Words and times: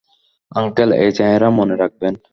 Uncle, 0.51 0.89
এই 1.03 1.11
চেহারা 1.11 1.49
মনে 1.49 1.75
রাখবেন। 1.75 2.13